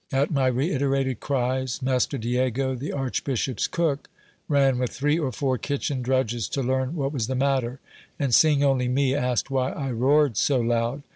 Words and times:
At 0.11 0.31
my 0.31 0.47
reiterated 0.47 1.19
cries 1.19 1.79
master 1.83 2.17
Diego, 2.17 2.73
the 2.73 2.91
archbishop's 2.91 3.67
cook, 3.67 4.09
ran 4.47 4.79
with 4.79 4.89
three 4.89 5.19
or 5.19 5.31
four 5.31 5.59
kitchen 5.59 6.01
drudges 6.01 6.49
to 6.49 6.63
learn 6.63 6.95
what 6.95 7.13
was 7.13 7.27
the 7.27 7.35
matter; 7.35 7.79
and 8.17 8.33
seeing 8.33 8.63
only 8.63 8.87
me, 8.87 9.11
ajked 9.11 9.51
why 9.51 9.69
I 9.69 9.91
roared 9.91 10.37
so 10.37 10.59
loud. 10.59 11.03